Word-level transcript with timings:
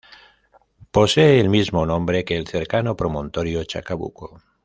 Posee 0.89 1.39
el 1.39 1.47
mismo 1.49 1.85
nombre 1.85 2.25
que 2.25 2.35
el 2.35 2.47
cercano 2.47 2.95
Promontorio 2.97 3.63
Chacabuco. 3.65 4.41